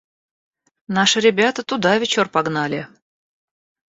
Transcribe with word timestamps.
Наши 0.87 1.19
ребята 1.19 1.61
туда 1.61 1.95
вечор 1.99 2.27
погнали. 2.27 2.87